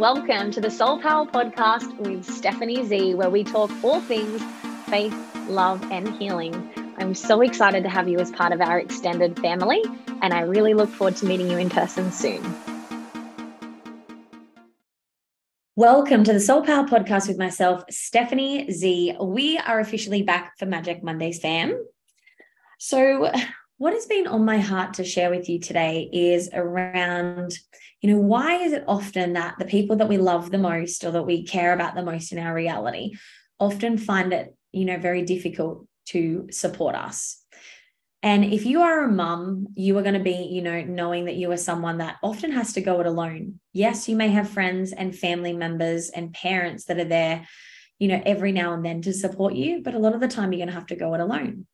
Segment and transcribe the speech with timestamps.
[0.00, 4.42] welcome to the Soul Power Podcast with Stephanie Z, where we talk all things
[4.88, 5.14] faith,
[5.46, 6.54] love, and healing.
[6.96, 9.82] I'm so excited to have you as part of our extended family,
[10.22, 12.42] and I really look forward to meeting you in person soon.
[15.76, 19.16] Welcome to the Soul Power Podcast with myself, Stephanie Z.
[19.20, 21.78] We are officially back for Magic Mondays, fam.
[22.78, 23.30] So,
[23.80, 27.58] what has been on my heart to share with you today is around,
[28.02, 31.10] you know, why is it often that the people that we love the most or
[31.12, 33.12] that we care about the most in our reality
[33.58, 37.42] often find it, you know, very difficult to support us?
[38.22, 41.36] And if you are a mum, you are going to be, you know, knowing that
[41.36, 43.60] you are someone that often has to go it alone.
[43.72, 47.48] Yes, you may have friends and family members and parents that are there,
[47.98, 50.52] you know, every now and then to support you, but a lot of the time
[50.52, 51.64] you're going to have to go it alone.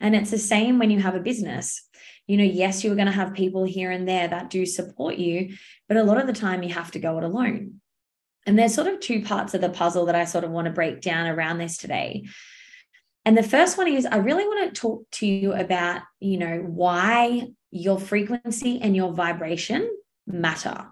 [0.00, 1.82] And it's the same when you have a business.
[2.26, 5.54] You know, yes, you're going to have people here and there that do support you,
[5.88, 7.80] but a lot of the time you have to go it alone.
[8.46, 10.72] And there's sort of two parts of the puzzle that I sort of want to
[10.72, 12.24] break down around this today.
[13.24, 16.58] And the first one is I really want to talk to you about, you know,
[16.58, 19.90] why your frequency and your vibration
[20.26, 20.86] matter,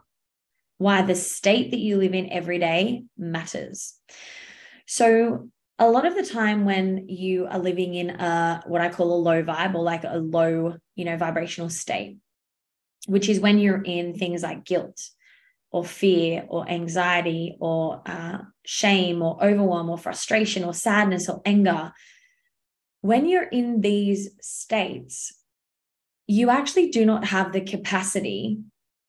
[0.79, 3.95] why the state that you live in every day matters.
[4.87, 9.15] So, a lot of the time when you are living in a what I call
[9.15, 12.19] a low vibe or like a low, you know, vibrational state,
[13.07, 15.01] which is when you're in things like guilt
[15.71, 21.93] or fear or anxiety or uh, shame or overwhelm or frustration or sadness or anger,
[23.01, 25.33] when you're in these states,
[26.27, 28.61] you actually do not have the capacity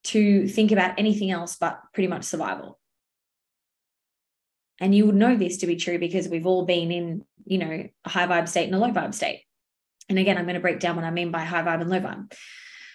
[0.05, 2.80] to think about anything else but pretty much survival.
[4.80, 7.88] And you would know this to be true because we've all been in, you know,
[8.06, 9.44] a high vibe state and a low vibe state.
[10.10, 12.00] And again, I'm going to break down what I mean by high vibe and low
[12.00, 12.34] vibe.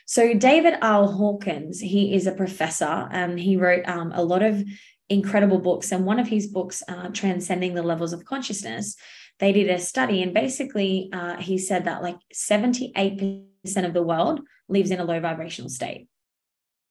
[0.07, 1.07] So, David R.
[1.07, 4.65] Hawkins, he is a professor and he wrote um, a lot of
[5.09, 5.93] incredible books.
[5.93, 8.97] And one of his books, uh, Transcending the Levels of Consciousness,
[9.39, 10.23] they did a study.
[10.23, 13.45] And basically, uh, he said that like 78%
[13.85, 16.09] of the world lives in a low vibrational state.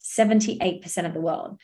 [0.01, 1.59] 78% of the world.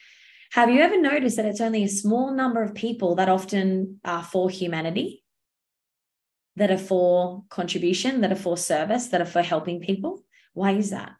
[0.53, 4.23] Have you ever noticed that it's only a small number of people that often are
[4.23, 5.23] for humanity,
[6.57, 10.23] that are for contribution, that are for service, that are for helping people?
[10.53, 11.13] Why is that?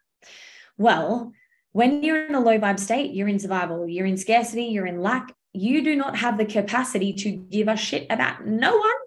[0.78, 1.32] Well,
[1.72, 5.02] when you're in a low vibe state, you're in survival, you're in scarcity, you're in
[5.02, 5.34] lack.
[5.52, 9.00] You do not have the capacity to give a shit about no one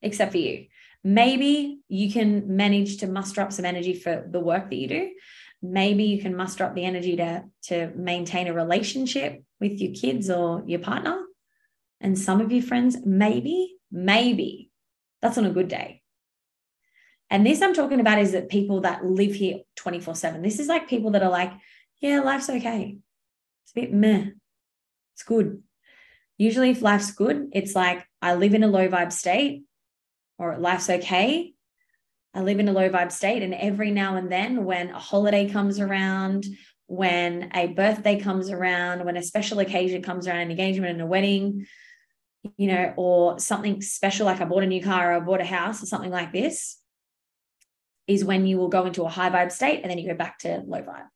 [0.00, 0.68] except for you.
[1.04, 5.10] Maybe you can manage to muster up some energy for the work that you do,
[5.62, 10.30] maybe you can muster up the energy to to maintain a relationship with your kids
[10.30, 11.22] or your partner.
[12.00, 14.70] And some of your friends maybe maybe
[15.20, 16.02] that's on a good day.
[17.28, 20.68] And this i'm talking about is that people that live here 24 7 this is
[20.68, 21.52] like people that are like
[22.00, 22.96] yeah life's okay.
[23.64, 24.30] It's a bit meh.
[25.14, 25.62] It's good.
[26.38, 29.64] Usually if life's good it's like i live in a low vibe state
[30.38, 31.52] or life's okay.
[32.32, 33.42] I live in a low vibe state.
[33.42, 36.46] And every now and then, when a holiday comes around,
[36.90, 41.06] when a birthday comes around, when a special occasion comes around, an engagement and a
[41.06, 41.64] wedding,
[42.56, 45.44] you know, or something special like I bought a new car or I bought a
[45.44, 46.78] house or something like this,
[48.08, 50.40] is when you will go into a high vibe state and then you go back
[50.40, 51.06] to low vibe.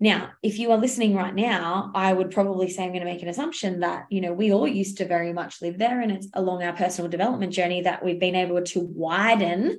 [0.00, 3.22] Now, if you are listening right now, I would probably say I'm going to make
[3.22, 6.00] an assumption that, you know, we all used to very much live there.
[6.00, 9.78] And it's along our personal development journey that we've been able to widen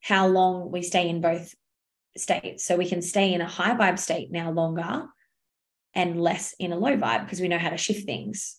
[0.00, 1.54] how long we stay in both
[2.16, 2.64] states.
[2.64, 5.06] So we can stay in a high vibe state now longer
[5.94, 8.56] and less in a low vibe because we know how to shift things.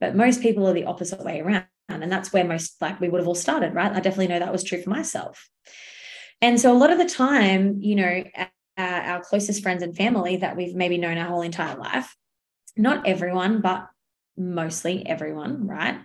[0.00, 1.66] But most people are the opposite way around.
[1.88, 3.92] And that's where most, like, we would have all started, right?
[3.92, 5.48] I definitely know that was true for myself.
[6.40, 10.36] And so a lot of the time, you know, uh, our closest friends and family
[10.38, 12.14] that we've maybe known our whole entire life.
[12.76, 13.86] Not everyone, but
[14.36, 16.00] mostly everyone, right?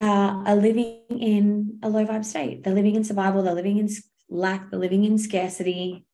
[0.00, 2.64] Uh, are living in a low vibe state.
[2.64, 3.88] They're living in survival, they're living in
[4.28, 6.04] lack, they're living in scarcity,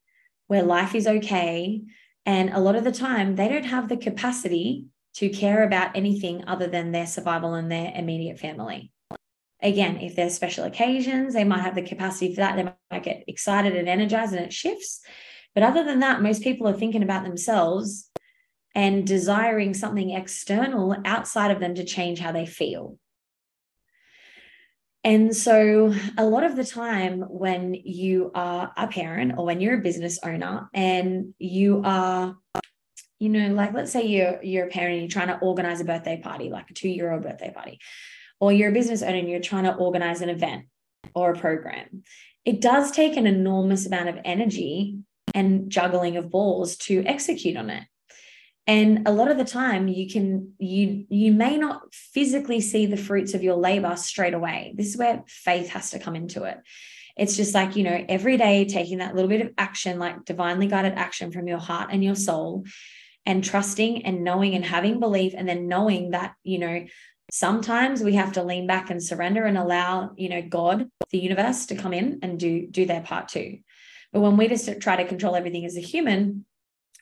[0.47, 1.81] where life is okay.
[2.25, 4.85] And a lot of the time, they don't have the capacity
[5.15, 8.91] to care about anything other than their survival and their immediate family
[9.65, 12.55] again, if there's special occasions, they might have the capacity for that.
[12.55, 15.01] They might get excited and energized and it shifts.
[15.53, 18.09] But other than that, most people are thinking about themselves
[18.73, 22.97] and desiring something external outside of them to change how they feel.
[25.05, 29.77] And so, a lot of the time, when you are a parent or when you're
[29.77, 32.35] a business owner and you are,
[33.19, 35.85] you know, like let's say you're you're a parent and you're trying to organize a
[35.85, 37.79] birthday party, like a two year old birthday party,
[38.39, 40.65] or you're a business owner and you're trying to organize an event
[41.13, 42.01] or a program,
[42.43, 44.97] it does take an enormous amount of energy
[45.35, 47.83] and juggling of balls to execute on it.
[48.67, 52.97] And a lot of the time you can you you may not physically see the
[52.97, 54.73] fruits of your labor straight away.
[54.75, 56.57] This is where faith has to come into it.
[57.15, 60.67] It's just like you know every day taking that little bit of action like divinely
[60.67, 62.65] guided action from your heart and your soul
[63.25, 66.85] and trusting and knowing and having belief and then knowing that you know
[67.31, 71.67] sometimes we have to lean back and surrender and allow you know god the universe
[71.67, 73.59] to come in and do do their part too.
[74.11, 76.45] But when we just try to control everything as a human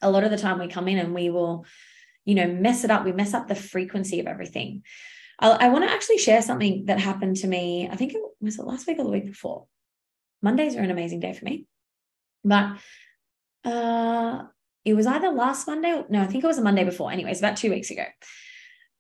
[0.02, 1.66] a lot of the time we come in and we will,
[2.26, 3.06] you know, mess it up.
[3.06, 4.84] We mess up the frequency of everything.
[5.40, 7.90] I, I want to actually share something that happened to me.
[7.92, 9.68] I think it was it last week or the week before.
[10.42, 11.66] Mondays are an amazing day for me,
[12.44, 12.78] but
[13.64, 14.44] uh,
[14.84, 15.94] it was either last Monday.
[15.94, 17.12] Or, no, I think it was a Monday before.
[17.12, 18.06] Anyways, about two weeks ago.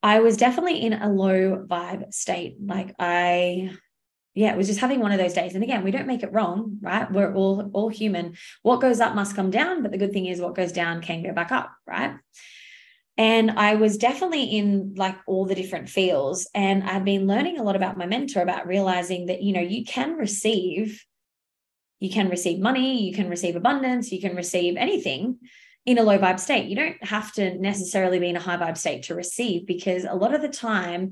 [0.01, 2.57] I was definitely in a low vibe state.
[2.63, 3.71] Like I
[4.33, 5.53] yeah, it was just having one of those days.
[5.53, 7.11] And again, we don't make it wrong, right?
[7.11, 8.35] We're all all human.
[8.63, 11.23] What goes up must come down, but the good thing is what goes down can
[11.23, 12.15] go back up, right?
[13.15, 16.49] And I was definitely in like all the different feels.
[16.55, 19.85] And I've been learning a lot about my mentor about realizing that, you know, you
[19.85, 21.05] can receive,
[21.99, 25.37] you can receive money, you can receive abundance, you can receive anything
[25.85, 26.69] in a low vibe state.
[26.69, 30.15] You don't have to necessarily be in a high vibe state to receive because a
[30.15, 31.11] lot of the time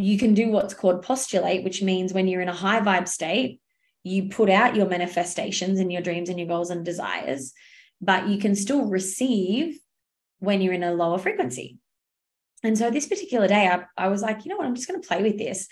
[0.00, 3.60] you can do what's called postulate, which means when you're in a high vibe state,
[4.04, 7.52] you put out your manifestations and your dreams and your goals and desires,
[8.00, 9.80] but you can still receive
[10.38, 11.78] when you're in a lower frequency.
[12.62, 15.02] And so this particular day, I, I was like, you know what, I'm just going
[15.02, 15.66] to play with this.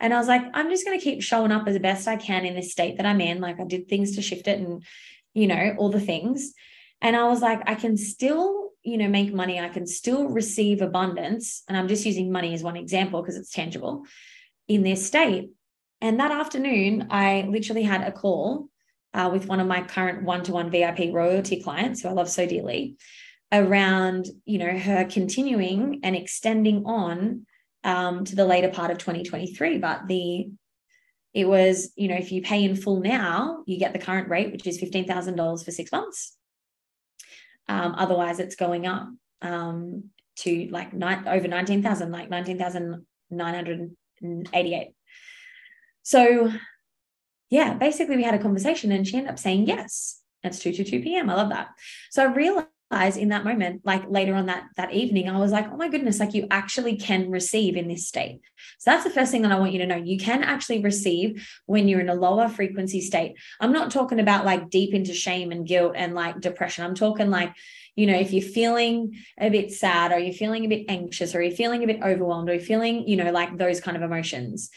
[0.00, 2.44] And I was like, I'm just going to keep showing up as best I can
[2.44, 3.40] in this state that I'm in.
[3.40, 4.82] Like I did things to shift it and,
[5.34, 6.52] you know, all the things.
[7.00, 9.60] And I was like, I can still you know make money.
[9.60, 11.62] I can still receive abundance.
[11.68, 14.04] And i'm just using money as one example because it's tangible
[14.66, 15.50] in this state.
[16.00, 18.68] And that afternoon i literally had a call
[19.14, 22.96] uh, with one of my current one-to-one vip royalty clients who i love so dearly
[23.52, 27.46] around you know her continuing and extending on
[27.84, 30.50] um, to the later part of 2023 but the
[31.34, 34.52] it was you know if you pay in full now you get the current rate
[34.52, 36.37] which is $15000 for six months
[37.68, 39.08] um, otherwise, it's going up
[39.42, 40.04] um,
[40.36, 44.88] to like over 19,000, like 19,988.
[46.02, 46.50] So,
[47.50, 50.22] yeah, basically, we had a conversation and she ended up saying yes.
[50.44, 51.28] It's 2 to 2 p.m.
[51.28, 51.68] I love that.
[52.10, 52.26] So I
[52.90, 55.88] realized in that moment like later on that that evening i was like oh my
[55.88, 58.40] goodness like you actually can receive in this state.
[58.78, 59.96] So that's the first thing that i want you to know.
[59.96, 63.36] You can actually receive when you're in a lower frequency state.
[63.60, 66.84] I'm not talking about like deep into shame and guilt and like depression.
[66.84, 67.52] I'm talking like
[67.96, 71.42] you know if you're feeling a bit sad or you're feeling a bit anxious or
[71.42, 74.70] you're feeling a bit overwhelmed or you're feeling you know like those kind of emotions.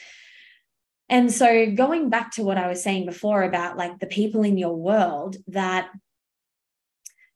[1.09, 4.57] And so going back to what i was saying before about like the people in
[4.57, 5.89] your world that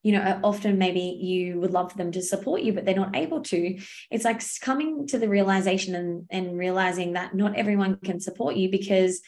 [0.06, 3.16] you know often maybe you would love for them to support you but they're not
[3.16, 3.80] able to.
[4.12, 8.70] It's like coming to the realization and, and realizing that not everyone can support you
[8.70, 9.22] because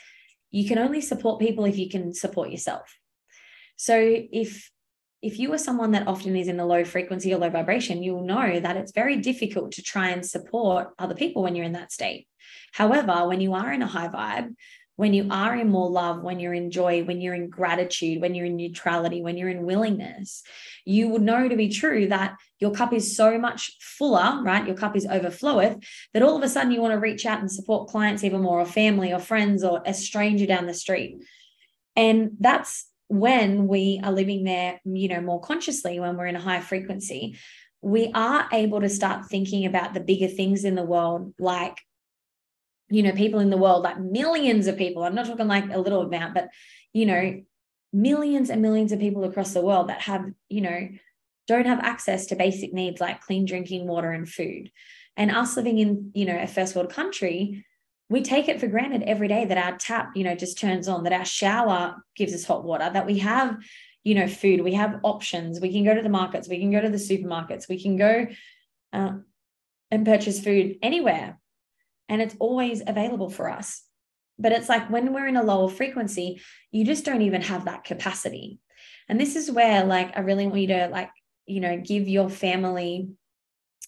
[0.51, 2.95] you can only support people if you can support yourself.
[3.75, 4.69] So if
[5.23, 8.31] if you are someone that often is in a low frequency or low vibration you'll
[8.33, 11.91] know that it's very difficult to try and support other people when you're in that
[11.91, 12.27] state.
[12.71, 14.53] However when you are in a high vibe
[14.97, 18.35] when you are in more love, when you're in joy, when you're in gratitude, when
[18.35, 20.43] you're in neutrality, when you're in willingness,
[20.85, 24.65] you would know to be true that your cup is so much fuller, right?
[24.65, 27.51] Your cup is overfloweth that all of a sudden you want to reach out and
[27.51, 31.23] support clients even more, or family, or friends, or a stranger down the street.
[31.95, 36.41] And that's when we are living there, you know, more consciously, when we're in a
[36.41, 37.37] high frequency,
[37.81, 41.77] we are able to start thinking about the bigger things in the world, like
[42.89, 45.03] you know, people in the world, like millions of people.
[45.03, 46.49] I'm not talking like a little amount, but,
[46.93, 47.41] you know,
[47.91, 50.89] millions and millions of people across the world that have, you know,
[51.47, 54.71] don't have access to basic needs like clean drinking water and food.
[55.15, 57.65] And us living in, you know, a first world country,
[58.09, 61.03] we take it for granted every day that our tap, you know, just turns on,
[61.03, 63.57] that our shower gives us hot water, that we have,
[64.03, 65.59] you know, food, we have options.
[65.59, 68.27] We can go to the markets, we can go to the supermarkets, we can go
[68.93, 69.13] uh,
[69.91, 71.39] and purchase food anywhere
[72.09, 73.83] and it's always available for us.
[74.39, 77.83] But it's like when we're in a lower frequency, you just don't even have that
[77.83, 78.59] capacity.
[79.09, 81.09] And this is where, like, I really want you to, like,
[81.45, 83.09] you know, give your family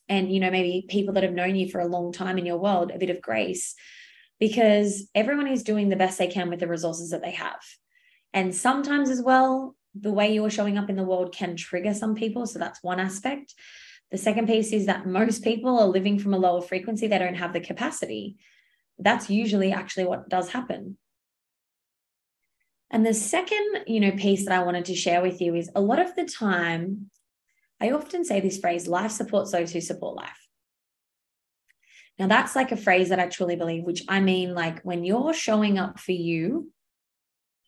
[0.08, 2.58] and, you know, maybe people that have known you for a long time in your
[2.58, 3.76] world a bit of grace
[4.40, 7.60] because everyone is doing the best they can with the resources that they have.
[8.34, 12.16] And sometimes, as well, the way you're showing up in the world can trigger some
[12.16, 12.48] people.
[12.48, 13.54] So that's one aspect.
[14.12, 17.36] The second piece is that most people are living from a lower frequency, they don't
[17.36, 18.38] have the capacity.
[18.98, 20.98] That's usually actually what does happen.
[22.92, 25.82] And the second, you know, piece that I wanted to share with you is a
[25.82, 27.12] lot of the time
[27.80, 30.48] I often say this phrase life supports those who support life.
[32.18, 35.34] Now, that's like a phrase that I truly believe, which I mean, like when you're
[35.34, 36.72] showing up for you,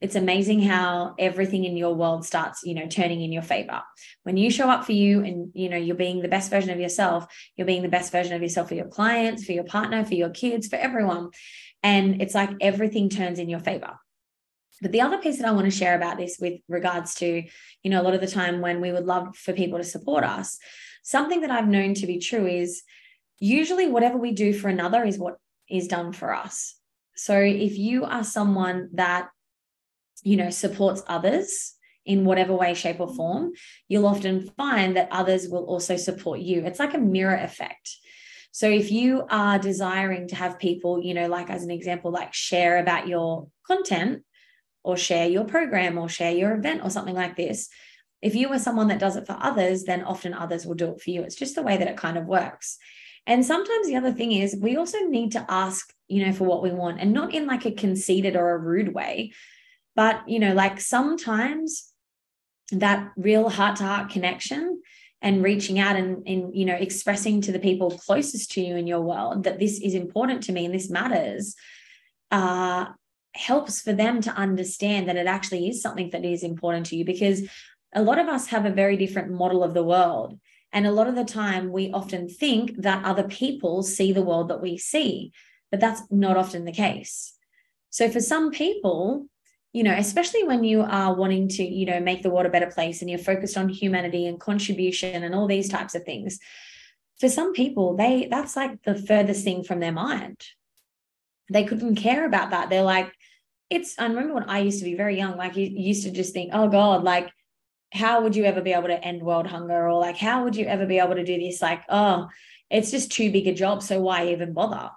[0.02, 3.82] it's amazing how everything in your world starts you know turning in your favor.
[4.24, 6.80] When you show up for you and you know you're being the best version of
[6.80, 10.16] yourself you're being the best version of yourself for your clients for your partner for
[10.16, 11.30] your kids for everyone.
[11.84, 13.98] And it's like everything turns in your favor.
[14.82, 17.44] But the other piece that I want to share about this with regards to,
[17.84, 20.24] you know, a lot of the time when we would love for people to support
[20.24, 20.58] us,
[21.04, 22.82] something that I've known to be true is
[23.40, 25.38] usually whatever we do for another is what
[25.70, 26.76] is done for us.
[27.16, 29.30] So if you are someone that,
[30.24, 31.74] you know, supports others
[32.06, 33.16] in whatever way, shape, or mm-hmm.
[33.16, 33.52] form,
[33.88, 36.66] you'll often find that others will also support you.
[36.66, 37.90] It's like a mirror effect.
[38.52, 42.34] So if you are desiring to have people, you know, like as an example, like
[42.34, 44.24] share about your content,
[44.84, 47.70] or share your program or share your event or something like this.
[48.22, 51.02] If you are someone that does it for others, then often others will do it
[51.02, 51.24] for you.
[51.24, 52.78] It's just the way that it kind of works.
[53.28, 56.64] And sometimes the other thing is we also need to ask, you know, for what
[56.64, 59.34] we want and not in like a conceited or a rude way,
[59.96, 61.92] but, you know, like sometimes
[62.72, 64.82] that real heart to heart connection
[65.22, 68.88] and reaching out and, and, you know, expressing to the people closest to you in
[68.88, 71.56] your world that this is important to me and this matters.
[72.32, 72.86] Uh,
[73.34, 77.06] helps for them to understand that it actually is something that is important to you
[77.06, 77.48] because
[77.94, 80.40] a lot of us have a very different model of the world.
[80.74, 84.50] And a lot of the time, we often think that other people see the world
[84.50, 85.34] that we see,
[85.70, 87.34] but that's not often the case.
[87.90, 89.28] So, for some people,
[89.74, 92.70] you know, especially when you are wanting to, you know, make the world a better
[92.70, 96.40] place and you're focused on humanity and contribution and all these types of things,
[97.20, 100.38] for some people, they that's like the furthest thing from their mind.
[101.50, 102.70] They couldn't care about that.
[102.70, 103.12] They're like,
[103.70, 106.34] it's I remember when I used to be very young, like you used to just
[106.34, 107.32] think, oh God, like
[107.94, 109.88] how would you ever be able to end world hunger?
[109.88, 111.62] Or like, how would you ever be able to do this?
[111.62, 112.28] Like, oh,
[112.70, 113.84] it's just too big a job.
[113.84, 114.92] So why even bother?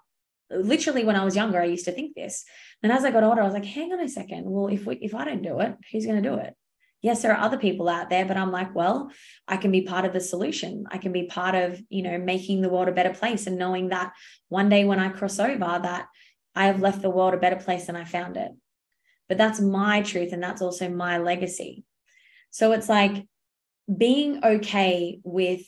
[0.50, 2.44] Literally, when I was younger, I used to think this.
[2.82, 4.44] And as I got older, I was like, hang on a second.
[4.44, 6.54] Well, if we if I don't do it, who's going to do it?
[7.02, 9.10] Yes, there are other people out there, but I'm like, well,
[9.46, 10.84] I can be part of the solution.
[10.90, 13.88] I can be part of, you know, making the world a better place and knowing
[13.88, 14.12] that
[14.48, 16.06] one day when I cross over, that
[16.54, 18.52] I have left the world a better place than I found it
[19.28, 21.84] but that's my truth and that's also my legacy.
[22.50, 23.26] So it's like
[23.94, 25.62] being okay with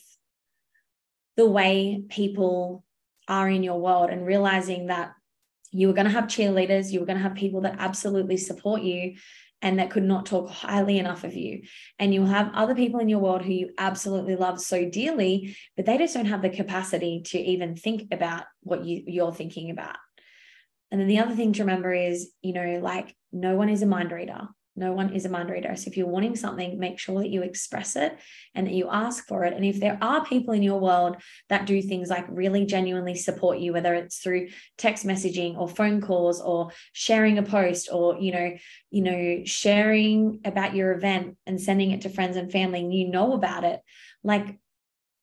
[1.35, 2.83] the way people
[3.27, 5.13] are in your world and realizing that
[5.71, 8.81] you were going to have cheerleaders, you were going to have people that absolutely support
[8.81, 9.15] you
[9.61, 11.63] and that could not talk highly enough of you.
[11.97, 15.85] And you'll have other people in your world who you absolutely love so dearly, but
[15.85, 19.97] they just don't have the capacity to even think about what you, you're thinking about.
[20.91, 23.87] And then the other thing to remember is, you know, like no one is a
[23.87, 24.47] mind reader.
[24.77, 25.75] No one is a mind reader.
[25.75, 28.17] So if you're wanting something, make sure that you express it
[28.53, 29.53] and that you ask for it.
[29.53, 31.17] And if there are people in your world
[31.49, 35.99] that do things like really genuinely support you, whether it's through text messaging or phone
[35.99, 38.51] calls or sharing a post or, you know,
[38.91, 43.09] you know, sharing about your event and sending it to friends and family and you
[43.09, 43.81] know about it,
[44.23, 44.59] like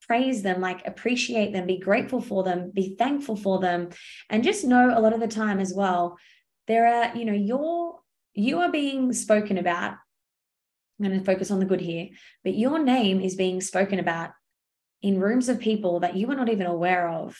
[0.05, 3.89] praise them, like appreciate them, be grateful for them, be thankful for them.
[4.29, 6.17] And just know a lot of the time as well,
[6.67, 7.99] there are, you know, you're
[8.35, 9.95] you are being spoken about.
[10.99, 12.09] I'm going to focus on the good here,
[12.43, 14.31] but your name is being spoken about
[15.01, 17.37] in rooms of people that you are not even aware of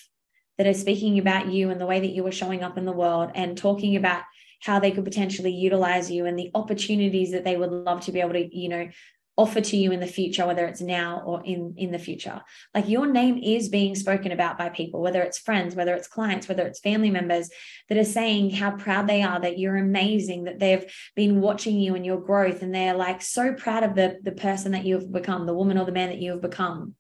[0.57, 2.91] that are speaking about you and the way that you are showing up in the
[2.91, 4.23] world and talking about
[4.61, 8.19] how they could potentially utilize you and the opportunities that they would love to be
[8.19, 8.89] able to you know
[9.37, 12.41] offer to you in the future whether it's now or in in the future.
[12.73, 16.47] Like your name is being spoken about by people whether it's friends whether it's clients
[16.47, 17.49] whether it's family members
[17.89, 21.95] that are saying how proud they are that you're amazing that they've been watching you
[21.95, 25.45] and your growth and they're like so proud of the the person that you've become
[25.45, 26.95] the woman or the man that you have become.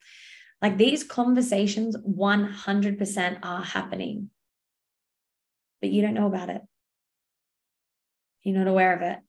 [0.61, 4.29] Like these conversations 100% are happening.
[5.81, 6.61] But you don't know about it.
[8.41, 9.19] You're not aware of it.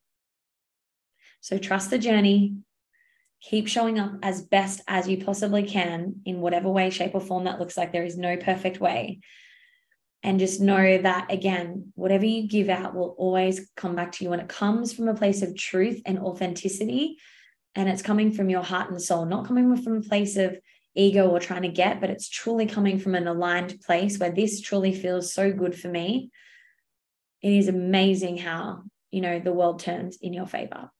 [1.40, 2.56] So trust the journey
[3.48, 7.44] keep showing up as best as you possibly can in whatever way, shape, or form
[7.44, 7.92] that looks like.
[7.92, 9.20] There is no perfect way.
[10.22, 14.32] And just know that, again, whatever you give out will always come back to you.
[14.32, 17.18] And it comes from a place of truth and authenticity.
[17.76, 20.58] And it's coming from your heart and soul, not coming from a place of
[20.96, 24.60] ego or trying to get, but it's truly coming from an aligned place where this
[24.60, 26.30] truly feels so good for me.
[27.42, 30.90] It is amazing how, you know, the world turns in your favor.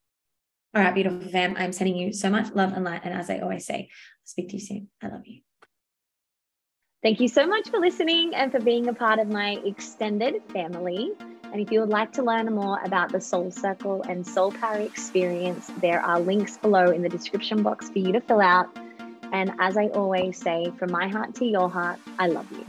[0.75, 1.55] All right, beautiful fam.
[1.57, 3.03] I'm sending you so much love and light.
[3.05, 4.89] And as I always say, I'll speak to you soon.
[5.03, 5.41] I love you.
[7.03, 11.13] Thank you so much for listening and for being a part of my extended family.
[11.53, 14.81] And if you would like to learn more about the Soul Circle and Soul Power
[14.81, 18.77] experience, there are links below in the description box for you to fill out.
[19.33, 22.67] And as I always say, from my heart to your heart, I love you.